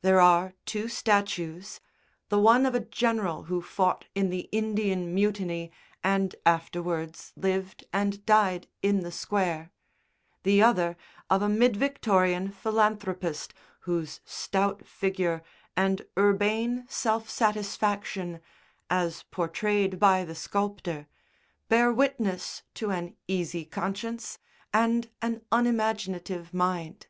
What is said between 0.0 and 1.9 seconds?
There are two statues,